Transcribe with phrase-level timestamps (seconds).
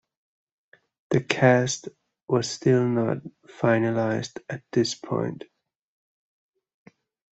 [1.11, 1.89] The cast
[2.27, 5.43] was still not finalized at this point.